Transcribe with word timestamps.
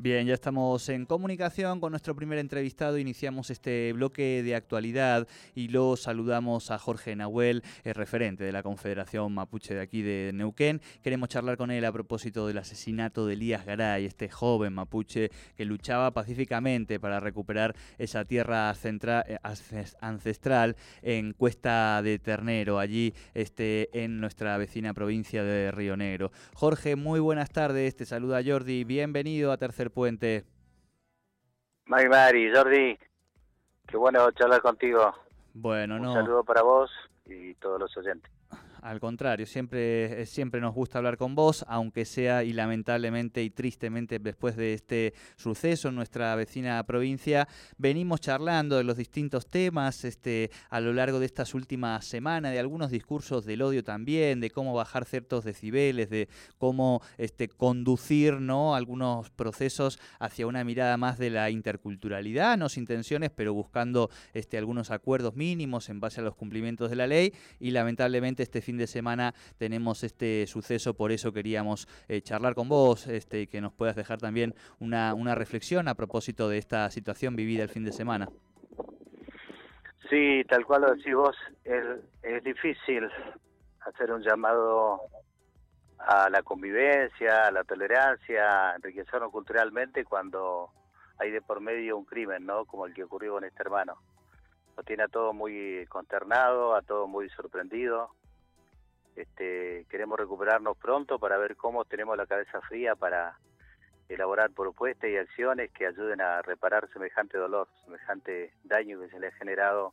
Bien, 0.00 0.28
ya 0.28 0.34
estamos 0.34 0.88
en 0.90 1.06
comunicación 1.06 1.80
con 1.80 1.90
nuestro 1.90 2.14
primer 2.14 2.38
entrevistado. 2.38 2.98
Iniciamos 2.98 3.50
este 3.50 3.92
bloque 3.92 4.44
de 4.44 4.54
actualidad 4.54 5.26
y 5.56 5.66
lo 5.70 5.96
saludamos 5.96 6.70
a 6.70 6.78
Jorge 6.78 7.16
Nahuel, 7.16 7.64
el 7.82 7.94
referente 7.96 8.44
de 8.44 8.52
la 8.52 8.62
Confederación 8.62 9.34
Mapuche 9.34 9.74
de 9.74 9.80
aquí 9.80 10.02
de 10.02 10.30
Neuquén. 10.32 10.80
Queremos 11.02 11.30
charlar 11.30 11.56
con 11.56 11.72
él 11.72 11.84
a 11.84 11.90
propósito 11.90 12.46
del 12.46 12.58
asesinato 12.58 13.26
de 13.26 13.32
Elías 13.32 13.66
Garay, 13.66 14.04
este 14.04 14.28
joven 14.28 14.72
mapuche 14.72 15.32
que 15.56 15.64
luchaba 15.64 16.12
pacíficamente 16.12 17.00
para 17.00 17.18
recuperar 17.18 17.74
esa 17.98 18.24
tierra 18.24 18.72
eh, 18.84 19.38
ancestral 20.00 20.76
en 21.02 21.32
Cuesta 21.32 22.02
de 22.02 22.20
Ternero, 22.20 22.78
allí 22.78 23.14
este, 23.34 23.88
en 24.00 24.20
nuestra 24.20 24.58
vecina 24.58 24.94
provincia 24.94 25.42
de 25.42 25.72
Río 25.72 25.96
Negro. 25.96 26.30
Jorge, 26.54 26.94
muy 26.94 27.18
buenas 27.18 27.50
tardes. 27.50 27.96
Te 27.96 28.06
saluda 28.06 28.40
Jordi. 28.46 28.84
Bienvenido 28.84 29.50
a 29.50 29.56
Tercer 29.56 29.87
Puente. 29.90 30.44
Mari 31.86 32.08
Mari, 32.08 32.52
Jordi, 32.54 32.98
qué 33.86 33.96
bueno 33.96 34.30
charlar 34.32 34.60
contigo. 34.60 35.14
Bueno, 35.54 35.98
no. 35.98 36.12
Un 36.12 36.14
saludo 36.14 36.44
para 36.44 36.62
vos 36.62 36.90
y 37.26 37.54
todos 37.54 37.80
los 37.80 37.96
oyentes. 37.96 38.30
Al 38.82 38.98
contrario, 38.98 39.46
siempre, 39.46 40.26
siempre 40.26 40.60
nos 40.60 40.74
gusta 40.74 40.98
hablar 40.98 41.16
con 41.16 41.34
vos, 41.36 41.64
aunque 41.68 42.04
sea 42.04 42.42
y 42.42 42.52
lamentablemente 42.52 43.42
y 43.44 43.50
tristemente 43.50 44.18
después 44.18 44.56
de 44.56 44.74
este 44.74 45.14
suceso 45.36 45.88
en 45.88 45.94
nuestra 45.94 46.34
vecina 46.34 46.82
provincia, 46.84 47.46
venimos 47.76 48.20
charlando 48.20 48.76
de 48.76 48.84
los 48.84 48.96
distintos 48.96 49.46
temas 49.46 50.04
este, 50.04 50.50
a 50.70 50.80
lo 50.80 50.92
largo 50.92 51.20
de 51.20 51.26
estas 51.26 51.54
últimas 51.54 52.04
semanas, 52.04 52.50
de 52.50 52.58
algunos 52.58 52.90
discursos 52.90 53.44
del 53.44 53.62
odio 53.62 53.84
también, 53.84 54.40
de 54.40 54.50
cómo 54.50 54.74
bajar 54.74 55.04
ciertos 55.04 55.44
decibeles, 55.44 56.10
de 56.10 56.28
cómo 56.58 57.00
este, 57.16 57.48
conducir 57.48 58.40
¿no? 58.40 58.74
algunos 58.74 59.30
procesos 59.30 60.00
hacia 60.18 60.48
una 60.48 60.64
mirada 60.64 60.96
más 60.96 61.16
de 61.18 61.30
la 61.30 61.50
interculturalidad, 61.50 62.58
no 62.58 62.68
sin 62.68 62.88
intenciones, 62.88 63.30
pero 63.30 63.52
buscando 63.52 64.08
este, 64.32 64.56
algunos 64.56 64.90
acuerdos 64.90 65.36
mínimos 65.36 65.90
en 65.90 66.00
base 66.00 66.20
a 66.20 66.24
los 66.24 66.34
cumplimientos 66.34 66.88
de 66.88 66.96
la 66.96 67.06
ley 67.06 67.34
y 67.60 67.70
lamentablemente 67.70 68.42
este 68.42 68.62
fin 68.68 68.76
de 68.76 68.86
semana 68.86 69.32
tenemos 69.56 70.04
este 70.04 70.46
suceso, 70.46 70.92
por 70.92 71.10
eso 71.10 71.32
queríamos 71.32 71.88
eh, 72.06 72.20
charlar 72.20 72.54
con 72.54 72.68
vos 72.68 73.06
este, 73.06 73.40
y 73.40 73.46
que 73.46 73.62
nos 73.62 73.72
puedas 73.72 73.96
dejar 73.96 74.18
también 74.18 74.54
una, 74.78 75.14
una 75.14 75.34
reflexión 75.34 75.88
a 75.88 75.94
propósito 75.94 76.50
de 76.50 76.58
esta 76.58 76.90
situación 76.90 77.34
vivida 77.34 77.62
el 77.62 77.70
fin 77.70 77.86
de 77.86 77.92
semana. 77.92 78.28
Sí, 80.10 80.44
tal 80.50 80.66
cual 80.66 80.82
lo 80.82 80.94
decís 80.94 81.14
vos, 81.14 81.36
es, 81.64 81.82
es 82.22 82.44
difícil 82.44 83.08
hacer 83.80 84.12
un 84.12 84.22
llamado 84.22 85.00
a 85.98 86.28
la 86.28 86.42
convivencia, 86.42 87.46
a 87.46 87.50
la 87.50 87.64
tolerancia, 87.64 88.74
enriquecernos 88.76 89.32
culturalmente 89.32 90.04
cuando 90.04 90.70
hay 91.18 91.30
de 91.30 91.40
por 91.40 91.62
medio 91.62 91.96
un 91.96 92.04
crimen, 92.04 92.44
¿no? 92.44 92.66
Como 92.66 92.84
el 92.84 92.92
que 92.92 93.04
ocurrió 93.04 93.32
con 93.32 93.44
este 93.44 93.62
hermano. 93.62 93.94
Lo 94.76 94.82
tiene 94.82 95.04
a 95.04 95.08
todo 95.08 95.32
muy 95.32 95.86
consternado, 95.88 96.74
a 96.76 96.82
todo 96.82 97.06
muy 97.08 97.30
sorprendido. 97.30 98.10
Este, 99.18 99.84
queremos 99.90 100.16
recuperarnos 100.16 100.76
pronto 100.76 101.18
para 101.18 101.36
ver 101.38 101.56
cómo 101.56 101.84
tenemos 101.84 102.16
la 102.16 102.26
cabeza 102.26 102.60
fría 102.60 102.94
para 102.94 103.36
elaborar 104.08 104.52
propuestas 104.52 105.10
y 105.10 105.16
acciones 105.16 105.72
que 105.72 105.86
ayuden 105.86 106.20
a 106.20 106.40
reparar 106.42 106.88
semejante 106.92 107.36
dolor, 107.36 107.66
semejante 107.84 108.52
daño 108.62 109.00
que 109.00 109.08
se 109.08 109.18
le 109.18 109.26
ha 109.26 109.32
generado 109.32 109.92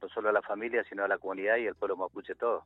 no 0.00 0.08
solo 0.08 0.30
a 0.30 0.32
la 0.32 0.40
familia, 0.40 0.82
sino 0.88 1.04
a 1.04 1.08
la 1.08 1.18
comunidad 1.18 1.58
y 1.58 1.66
al 1.66 1.74
pueblo 1.74 1.98
mapuche 1.98 2.34
todo. 2.34 2.64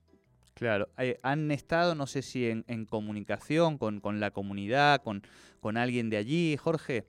Claro, 0.54 0.86
eh, 0.96 1.18
han 1.24 1.50
estado, 1.50 1.96
no 1.96 2.06
sé 2.06 2.22
si 2.22 2.48
en, 2.50 2.86
comunicación 2.86 3.76
con, 3.76 3.98
con, 3.98 4.20
la 4.20 4.30
comunidad, 4.30 5.02
con, 5.02 5.22
con 5.58 5.76
alguien 5.76 6.08
de 6.08 6.18
allí, 6.18 6.56
Jorge. 6.56 7.04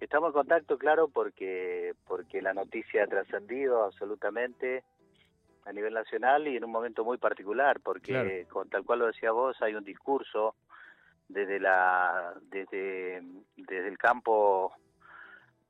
Estamos 0.00 0.28
en 0.28 0.34
contacto, 0.34 0.76
claro, 0.76 1.08
porque, 1.08 1.94
porque 2.06 2.42
la 2.42 2.52
noticia 2.52 3.04
ha 3.04 3.06
trascendido 3.06 3.84
absolutamente 3.84 4.84
a 5.64 5.72
nivel 5.72 5.94
nacional 5.94 6.48
y 6.48 6.56
en 6.56 6.64
un 6.64 6.70
momento 6.70 7.04
muy 7.04 7.18
particular, 7.18 7.80
porque 7.80 8.46
con 8.50 8.68
tal 8.68 8.84
cual 8.84 9.00
lo 9.00 9.06
decía 9.06 9.32
vos, 9.32 9.60
hay 9.62 9.74
un 9.74 9.84
discurso 9.84 10.54
desde 11.28 11.60
la 11.60 12.34
desde 12.42 13.22
desde 13.56 13.88
el 13.88 13.98
campo 13.98 14.72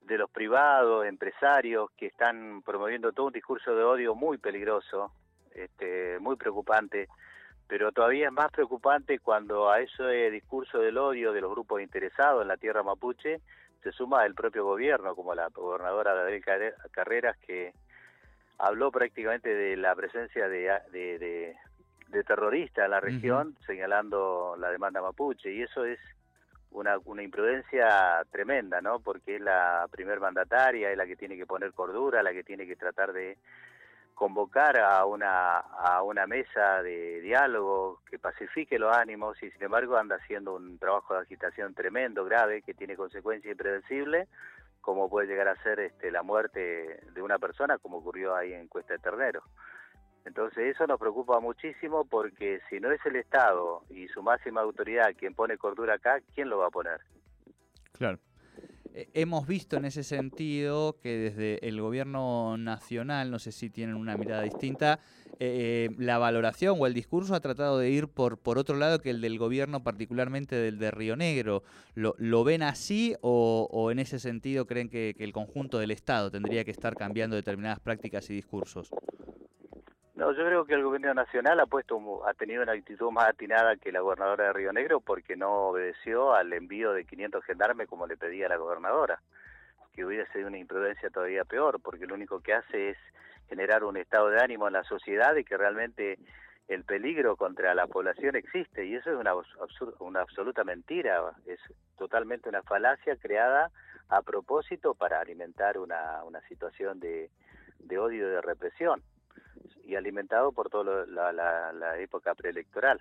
de 0.03 0.19
los 0.19 0.31
privados, 0.31 1.07
empresarios 1.07 1.91
que 1.97 2.07
están 2.07 2.63
promoviendo 2.63 3.13
todo 3.13 3.27
un 3.27 3.33
discurso 3.33 3.75
de 3.75 3.85
odio 3.85 4.15
muy 4.15 4.39
peligroso, 4.39 5.13
este, 5.55 6.19
muy 6.19 6.37
preocupante, 6.37 7.09
pero 7.69 7.93
todavía 7.93 8.27
es 8.27 8.33
más 8.33 8.51
preocupante 8.51 9.21
cuando 9.21 9.71
a 9.71 9.81
ese 9.81 10.31
discurso 10.31 10.79
del 10.79 10.99
odio 10.99 11.33
de 11.33 11.41
los 11.41 11.51
grupos 11.53 11.81
interesados 11.81 12.43
en 12.43 12.49
la 12.49 12.57
tierra 12.57 12.83
mapuche 12.83 13.41
se 13.83 13.93
suma 13.93 14.27
el 14.27 14.35
propio 14.35 14.65
gobierno, 14.65 15.15
como 15.15 15.35
la 15.35 15.49
gobernadora 15.49 16.13
Adel 16.13 16.43
Carreras, 16.91 17.37
que 17.39 17.73
habló 18.61 18.91
prácticamente 18.91 19.55
de 19.55 19.77
la 19.77 19.95
presencia 19.95 20.49
de, 20.49 20.71
de, 20.93 21.57
de, 22.09 22.25
terroristas 22.25 22.85
en 22.85 22.91
la 22.91 23.01
región, 23.01 23.57
señalando 23.67 24.57
la 24.59 24.71
demanda 24.71 25.01
mapuche, 25.01 25.53
y 25.53 25.63
eso 25.63 25.85
es 25.85 25.99
una, 26.71 26.99
una 27.05 27.23
imprudencia 27.23 28.23
tremenda, 28.31 28.81
¿no? 28.81 29.01
Porque 29.01 29.37
es 29.37 29.41
la 29.41 29.87
primer 29.91 30.21
mandataria, 30.21 30.91
es 30.91 30.97
la 30.97 31.07
que 31.07 31.17
tiene 31.17 31.37
que 31.37 31.47
poner 31.47 31.73
cordura, 31.73 32.23
la 32.23 32.33
que 32.33 32.45
tiene 32.45 32.67
que 32.67 32.77
tratar 32.77 33.13
de 33.13 33.39
convocar 34.15 34.79
a 34.79 35.07
una, 35.07 35.59
a 35.59 36.03
una 36.03 36.27
mesa 36.27 36.83
de 36.83 37.23
diálogo 37.23 38.03
que 38.11 38.19
pacifique 38.19 38.79
los 38.79 38.95
ánimos 38.95 39.43
y 39.43 39.51
sin 39.51 39.63
embargo 39.63 39.97
anda 39.97 40.17
haciendo 40.17 40.57
un 40.57 40.79
trabajo 40.79 41.15
de 41.15 41.21
agitación 41.21 41.73
tremendo, 41.73 42.27
grave, 42.27 42.61
que 42.61 42.75
tiene 42.75 42.97
consecuencias 42.97 43.53
impredecibles 43.53 44.29
como 44.91 45.09
puede 45.09 45.29
llegar 45.29 45.47
a 45.47 45.63
ser 45.63 45.79
este, 45.79 46.11
la 46.11 46.25
muerte 46.25 47.01
de 47.13 47.23
una 47.23 47.39
persona, 47.39 47.79
como 47.79 47.99
ocurrió 47.99 48.35
ahí 48.35 48.53
en 48.53 48.67
Cuesta 48.67 48.95
de 48.95 48.99
Ternero. 48.99 49.41
Entonces 50.25 50.75
eso 50.75 50.85
nos 50.89 50.99
preocupa 50.99 51.39
muchísimo 51.39 52.05
porque 52.05 52.61
si 52.69 52.81
no 52.81 52.91
es 52.91 53.01
el 53.07 53.15
Estado 53.15 53.85
y 53.89 54.09
su 54.09 54.21
máxima 54.21 54.63
autoridad 54.63 55.15
quien 55.17 55.35
pone 55.35 55.57
cordura 55.59 55.95
acá, 55.95 56.21
¿quién 56.35 56.51
lo 56.51 56.59
va 56.59 56.67
a 56.67 56.71
poner? 56.71 57.01
Claro. 57.93 58.19
Eh, 58.93 59.09
hemos 59.15 59.47
visto 59.47 59.77
en 59.77 59.85
ese 59.85 60.03
sentido 60.03 60.99
que 61.01 61.17
desde 61.17 61.67
el 61.67 61.81
gobierno 61.81 62.57
nacional, 62.59 63.31
no 63.31 63.39
sé 63.39 63.53
si 63.53 63.71
tienen 63.71 63.95
una 63.97 64.17
mirada 64.17 64.43
distinta, 64.43 65.01
eh, 65.39 65.91
la 65.97 66.19
valoración 66.19 66.77
o 66.79 66.87
el 66.87 66.93
discurso 66.93 67.35
ha 67.35 67.41
tratado 67.41 67.79
de 67.79 67.91
ir 67.91 68.09
por, 68.09 68.39
por 68.39 68.59
otro 68.59 68.77
lado 68.77 69.01
que 69.01 69.11
el 69.11 69.21
del 69.21 69.39
gobierno, 69.39 69.83
particularmente 69.83 70.57
del 70.57 70.79
de 70.79 70.91
Río 70.91 71.17
Negro. 71.17 71.63
¿Lo, 71.95 72.15
lo 72.19 72.45
ven 72.45 72.63
así 72.63 73.15
o, 73.23 73.91
en 73.91 74.01
ese 74.01 74.19
sentido 74.19 74.67
creen 74.67 74.91
que 74.91 75.15
el 75.19 75.33
conjunto 75.33 75.79
del 75.79 75.93
Estado 75.93 76.31
tendría 76.31 76.65
que 76.65 76.71
estar 76.71 76.97
cambiando 76.97 77.37
determinadas 77.37 77.81
prácticas 77.81 78.29
y 78.29 78.35
discursos? 78.35 78.95
No, 80.21 80.33
yo 80.33 80.45
creo 80.45 80.67
que 80.67 80.75
el 80.75 80.83
gobierno 80.83 81.15
nacional 81.15 81.61
ha 81.61 81.65
puesto, 81.65 82.29
ha 82.29 82.35
tenido 82.35 82.63
una 82.63 82.73
actitud 82.73 83.11
más 83.11 83.31
atinada 83.31 83.77
que 83.77 83.91
la 83.91 84.01
gobernadora 84.01 84.49
de 84.49 84.53
Río 84.53 84.71
Negro 84.71 85.01
porque 85.01 85.35
no 85.35 85.69
obedeció 85.69 86.35
al 86.35 86.53
envío 86.53 86.93
de 86.93 87.07
500 87.07 87.43
gendarmes 87.43 87.89
como 87.89 88.07
le 88.07 88.19
pedía 88.19 88.47
la 88.47 88.59
gobernadora, 88.59 89.23
que 89.95 90.05
hubiera 90.05 90.31
sido 90.31 90.49
una 90.49 90.59
imprudencia 90.59 91.09
todavía 91.09 91.47
peor, 91.47 91.81
porque 91.81 92.07
lo 92.07 92.17
único 92.17 92.41
que 92.41 92.53
hace 92.53 92.91
es 92.91 92.99
generar 93.49 93.83
un 93.83 93.97
estado 93.97 94.29
de 94.29 94.43
ánimo 94.43 94.67
en 94.67 94.75
la 94.75 94.85
sociedad 94.85 95.35
y 95.37 95.45
que 95.45 95.57
realmente 95.57 96.19
el 96.69 96.85
peligro 96.85 97.37
contra 97.37 97.75
la 97.75 97.87
población 97.87 98.37
existe. 98.37 98.85
Y 98.85 98.97
eso 98.97 99.11
es 99.11 99.17
una, 99.17 99.33
una 100.01 100.21
absoluta 100.21 100.65
mentira, 100.65 101.33
es 101.47 101.61
totalmente 101.97 102.51
una 102.51 102.63
falacia 102.63 103.17
creada 103.17 103.71
a 104.11 104.21
propósito 104.21 104.93
para 104.93 105.19
alimentar 105.19 105.79
una, 105.79 106.21
situación 106.47 107.01
de 107.01 107.31
odio 107.99 108.29
y 108.29 108.31
de 108.33 108.43
represión 108.43 109.03
y 109.91 109.97
alimentado 109.97 110.53
por 110.53 110.71
toda 110.71 111.05
la, 111.07 111.99
época 111.99 112.35
preelectoral. 112.35 113.01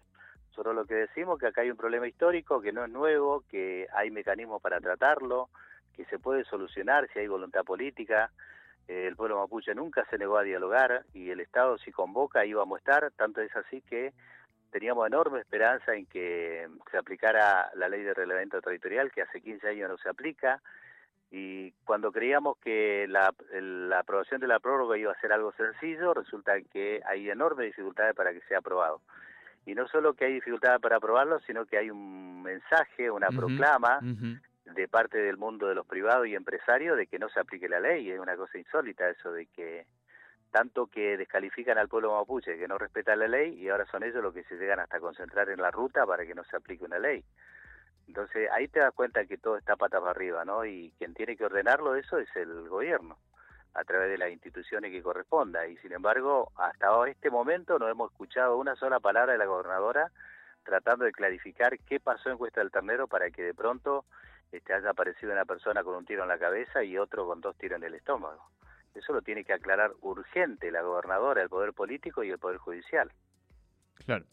Nosotros 0.49 0.75
lo 0.75 0.85
que 0.85 0.95
decimos 0.95 1.37
es 1.37 1.41
que 1.41 1.47
acá 1.47 1.61
hay 1.61 1.71
un 1.71 1.77
problema 1.77 2.07
histórico 2.07 2.59
que 2.59 2.73
no 2.73 2.83
es 2.83 2.91
nuevo, 2.91 3.43
que 3.49 3.87
hay 3.93 4.09
mecanismos 4.09 4.61
para 4.61 4.79
tratarlo, 4.79 5.49
que 5.95 6.05
se 6.05 6.17
puede 6.17 6.43
solucionar 6.45 7.07
si 7.13 7.19
hay 7.19 7.27
voluntad 7.27 7.63
política. 7.63 8.31
Eh, 8.87 9.05
el 9.07 9.15
pueblo 9.15 9.37
mapuche 9.37 9.75
nunca 9.75 10.03
se 10.09 10.17
negó 10.17 10.37
a 10.37 10.43
dialogar 10.43 11.03
y 11.13 11.29
el 11.29 11.39
Estado 11.39 11.77
si 11.77 11.91
convoca 11.91 12.45
íbamos 12.45 12.77
a 12.77 12.79
estar, 12.79 13.11
tanto 13.11 13.41
es 13.41 13.55
así 13.55 13.81
que 13.81 14.13
teníamos 14.71 15.07
enorme 15.07 15.39
esperanza 15.39 15.93
en 15.93 16.05
que 16.07 16.67
se 16.91 16.97
aplicara 16.97 17.71
la 17.75 17.87
ley 17.87 18.01
de 18.01 18.13
reglamento 18.13 18.61
territorial, 18.61 19.11
que 19.11 19.21
hace 19.21 19.41
15 19.41 19.67
años 19.67 19.89
no 19.89 19.97
se 19.97 20.09
aplica, 20.09 20.61
y 21.31 21.71
cuando 21.85 22.11
creíamos 22.11 22.57
que 22.57 23.05
la, 23.07 23.33
la, 23.51 23.99
aprobación 23.99 24.41
de 24.41 24.47
la 24.47 24.59
prórroga 24.59 24.97
iba 24.97 25.11
a 25.11 25.21
ser 25.21 25.31
algo 25.31 25.51
sencillo, 25.53 26.13
resulta 26.13 26.59
que 26.61 27.01
hay 27.05 27.29
enormes 27.29 27.67
dificultades 27.67 28.15
para 28.15 28.33
que 28.33 28.41
sea 28.47 28.59
aprobado. 28.59 29.01
Y 29.65 29.75
no 29.75 29.87
solo 29.87 30.15
que 30.15 30.25
hay 30.25 30.33
dificultades 30.33 30.81
para 30.81 30.97
aprobarlo, 30.97 31.39
sino 31.41 31.65
que 31.65 31.77
hay 31.77 31.91
un 31.91 32.41
mensaje, 32.41 33.11
una 33.11 33.27
proclama 33.27 33.99
de 34.01 34.87
parte 34.87 35.19
del 35.19 35.37
mundo 35.37 35.67
de 35.67 35.75
los 35.75 35.85
privados 35.85 36.25
y 36.27 36.33
empresarios 36.33 36.97
de 36.97 37.05
que 37.05 37.19
no 37.19 37.29
se 37.29 37.39
aplique 37.39 37.69
la 37.69 37.79
ley. 37.79 38.09
Es 38.09 38.19
una 38.19 38.35
cosa 38.35 38.57
insólita 38.57 39.07
eso 39.09 39.31
de 39.31 39.45
que 39.47 39.85
tanto 40.51 40.87
que 40.87 41.17
descalifican 41.17 41.77
al 41.77 41.87
pueblo 41.87 42.15
mapuche, 42.15 42.57
que 42.57 42.67
no 42.67 42.79
respeta 42.79 43.15
la 43.15 43.27
ley, 43.27 43.53
y 43.53 43.69
ahora 43.69 43.85
son 43.85 44.03
ellos 44.03 44.23
los 44.23 44.33
que 44.33 44.43
se 44.45 44.55
llegan 44.55 44.79
hasta 44.79 44.99
concentrar 44.99 45.49
en 45.49 45.61
la 45.61 45.69
ruta 45.69 46.07
para 46.07 46.25
que 46.25 46.33
no 46.33 46.43
se 46.45 46.55
aplique 46.55 46.85
una 46.85 46.97
ley. 46.97 47.23
Entonces 48.09 48.49
ahí 48.51 48.67
te 48.67 48.79
das 48.79 48.91
cuenta 48.91 49.23
que 49.25 49.37
todo 49.37 49.55
está 49.55 49.75
patas 49.75 49.99
para 49.99 50.09
arriba, 50.09 50.43
¿no? 50.43 50.65
Y 50.65 50.91
quien 50.97 51.13
tiene 51.13 51.37
que 51.37 51.45
ordenarlo 51.45 51.95
eso 51.95 52.17
es 52.17 52.27
el 52.35 52.67
gobierno, 52.67 53.19
a 53.75 53.83
través 53.83 54.09
de 54.09 54.17
las 54.17 54.31
instituciones 54.31 54.91
que 54.91 55.03
corresponda. 55.03 55.67
Y 55.67 55.77
sin 55.77 55.91
embargo, 55.91 56.51
hasta 56.55 57.07
este 57.07 57.29
momento 57.29 57.77
no 57.77 57.87
hemos 57.87 58.11
escuchado 58.11 58.57
una 58.57 58.75
sola 58.77 58.99
palabra 58.99 59.33
de 59.33 59.37
la 59.37 59.45
gobernadora 59.45 60.11
tratando 60.63 61.05
de 61.05 61.11
clarificar 61.11 61.77
qué 61.81 61.99
pasó 61.99 62.31
en 62.31 62.39
Cuesta 62.39 62.61
del 62.61 62.71
Ternero 62.71 63.07
para 63.07 63.29
que 63.29 63.43
de 63.43 63.53
pronto 63.53 64.05
este, 64.51 64.73
haya 64.73 64.89
aparecido 64.89 65.31
una 65.31 65.45
persona 65.45 65.83
con 65.83 65.95
un 65.95 66.05
tiro 66.05 66.23
en 66.23 66.29
la 66.29 66.39
cabeza 66.39 66.83
y 66.83 66.97
otro 66.97 67.27
con 67.27 67.41
dos 67.41 67.55
tiros 67.57 67.77
en 67.77 67.83
el 67.83 67.93
estómago. 67.93 68.43
Eso 68.95 69.13
lo 69.13 69.21
tiene 69.21 69.45
que 69.45 69.53
aclarar 69.53 69.91
urgente 70.01 70.71
la 70.71 70.81
gobernadora, 70.81 71.43
el 71.43 71.49
Poder 71.49 71.73
Político 71.73 72.23
y 72.23 72.31
el 72.31 72.39
Poder 72.39 72.57
Judicial. 72.57 73.11
Claro. 74.03 74.25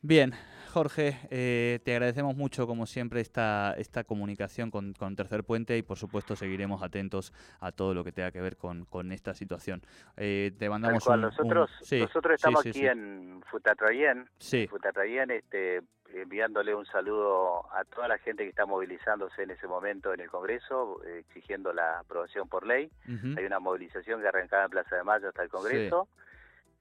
Bien, 0.00 0.32
Jorge, 0.72 1.18
eh, 1.30 1.80
te 1.84 1.92
agradecemos 1.92 2.34
mucho, 2.34 2.66
como 2.66 2.86
siempre, 2.86 3.20
esta, 3.20 3.74
esta 3.76 4.04
comunicación 4.04 4.70
con, 4.70 4.94
Tercer 5.14 5.44
Puente 5.44 5.76
y, 5.76 5.82
por 5.82 5.98
supuesto, 5.98 6.34
seguiremos 6.34 6.82
atentos 6.82 7.34
a 7.60 7.72
todo 7.72 7.92
lo 7.92 8.02
que 8.02 8.10
tenga 8.10 8.30
que 8.30 8.40
ver 8.40 8.56
con, 8.56 8.86
con 8.86 9.12
esta 9.12 9.34
situación. 9.34 9.82
Eh, 10.16 10.50
te 10.58 10.70
mandamos 10.70 11.06
un, 11.06 11.20
nosotros, 11.20 11.70
nosotros 11.92 12.34
estamos 12.34 12.66
aquí 12.66 12.86
en 12.86 13.42
Futatrayén, 13.50 14.26
Futatrayén 14.70 15.30
este, 15.32 15.82
enviándole 16.14 16.74
un 16.74 16.86
saludo 16.86 17.70
a 17.74 17.84
toda 17.84 18.08
la 18.08 18.16
gente 18.16 18.42
que 18.42 18.48
está 18.48 18.64
movilizándose 18.64 19.42
en 19.42 19.50
ese 19.50 19.66
momento 19.66 20.14
en 20.14 20.20
el 20.20 20.30
Congreso, 20.30 21.04
eh, 21.04 21.18
exigiendo 21.18 21.74
la 21.74 21.98
aprobación 21.98 22.48
por 22.48 22.66
ley. 22.66 22.90
Hay 23.36 23.44
una 23.44 23.60
movilización 23.60 24.22
que 24.22 24.28
arrancaba 24.28 24.64
en 24.64 24.70
Plaza 24.70 24.96
de 24.96 25.04
Mayo 25.04 25.28
hasta 25.28 25.42
el 25.42 25.50
Congreso 25.50 26.08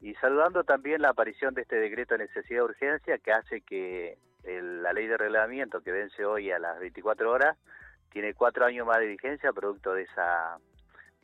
y 0.02 0.16
saludando 0.16 0.64
también 0.64 1.02
la 1.02 1.10
aparición 1.10 1.54
de 1.54 1.62
este 1.62 1.76
decreto 1.76 2.16
de 2.16 2.26
necesidad 2.26 2.62
de 2.62 2.66
urgencia 2.66 3.18
que 3.20 3.32
hace 3.32 3.62
que 3.62 4.18
la 4.44 4.94
ley 4.94 5.06
de 5.06 5.18
reglamento 5.18 5.82
que 5.82 5.92
vence 5.92 6.26
hoy 6.26 6.50
a 6.50 6.58
las 6.58 6.80
24 6.80 7.32
horas 7.32 7.56
tiene 8.12 8.34
cuatro 8.34 8.66
años 8.66 8.88
más 8.88 8.98
de 8.98 9.06
vigencia 9.06 9.54
producto 9.54 9.94
de 9.94 10.04
esa 10.04 10.58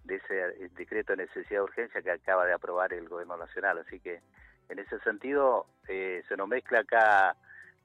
de 0.03 0.15
ese 0.15 0.69
decreto 0.75 1.13
de 1.13 1.25
necesidad 1.25 1.59
de 1.59 1.63
urgencia 1.63 2.01
que 2.01 2.11
acaba 2.11 2.45
de 2.45 2.53
aprobar 2.53 2.93
el 2.93 3.09
gobierno 3.09 3.35
nacional. 3.35 3.79
Así 3.79 3.99
que 3.99 4.21
en 4.69 4.79
ese 4.79 4.99
sentido 4.99 5.65
eh, 5.87 6.23
se 6.29 6.37
nos 6.37 6.47
mezcla 6.47 6.79
acá 6.79 7.35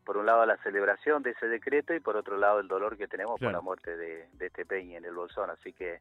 por 0.04 0.18
un 0.18 0.26
lado 0.26 0.46
la 0.46 0.56
celebración 0.58 1.22
de 1.22 1.30
ese 1.30 1.48
decreto 1.48 1.94
y 1.94 2.00
por 2.00 2.16
otro 2.16 2.36
lado 2.36 2.60
el 2.60 2.68
dolor 2.68 2.96
que 2.96 3.08
tenemos 3.08 3.40
por 3.40 3.50
la 3.50 3.60
muerte 3.60 3.96
de, 3.96 4.28
de 4.34 4.46
este 4.46 4.66
Peña 4.66 4.98
en 4.98 5.04
el 5.04 5.14
Bolsón. 5.14 5.50
Así 5.50 5.72
que 5.72 6.00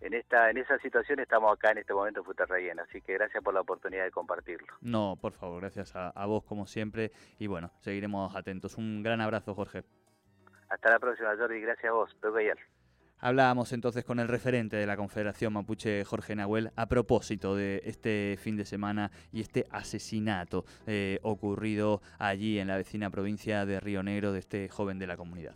en 0.00 0.14
esta 0.14 0.50
en 0.50 0.58
esa 0.58 0.78
situación 0.78 1.20
estamos 1.20 1.52
acá 1.52 1.70
en 1.70 1.78
este 1.78 1.94
momento 1.94 2.20
en 2.20 2.26
Futerrayén, 2.26 2.78
así 2.80 3.00
que 3.00 3.14
gracias 3.14 3.42
por 3.42 3.54
la 3.54 3.60
oportunidad 3.60 4.04
de 4.04 4.10
compartirlo. 4.10 4.74
No, 4.80 5.16
por 5.20 5.32
favor, 5.32 5.60
gracias 5.60 5.94
a, 5.94 6.26
vos 6.26 6.44
como 6.44 6.66
siempre 6.66 7.12
y 7.38 7.46
bueno, 7.46 7.70
seguiremos 7.80 8.34
atentos. 8.36 8.76
Un 8.76 9.02
gran 9.02 9.20
abrazo, 9.20 9.54
Jorge. 9.54 9.84
Hasta 10.68 10.90
la 10.90 10.98
próxima, 10.98 11.36
Jordi, 11.36 11.60
gracias 11.60 11.90
a 11.90 11.94
vos. 11.94 12.16
ayer. 12.38 12.58
Hablábamos 13.18 13.72
entonces 13.72 14.04
con 14.04 14.20
el 14.20 14.28
referente 14.28 14.76
de 14.76 14.86
la 14.86 14.96
Confederación 14.96 15.52
Mapuche, 15.52 16.04
Jorge 16.04 16.36
Nahuel, 16.36 16.72
a 16.76 16.88
propósito 16.88 17.56
de 17.56 17.80
este 17.84 18.36
fin 18.38 18.56
de 18.56 18.66
semana 18.66 19.10
y 19.32 19.40
este 19.40 19.66
asesinato 19.70 20.64
eh, 20.86 21.20
ocurrido 21.22 22.02
allí 22.18 22.58
en 22.58 22.68
la 22.68 22.76
vecina 22.76 23.08
provincia 23.08 23.64
de 23.64 23.80
Río 23.80 24.02
Negro 24.02 24.32
de 24.32 24.40
este 24.40 24.68
joven 24.68 24.98
de 24.98 25.06
la 25.06 25.16
comunidad. 25.16 25.54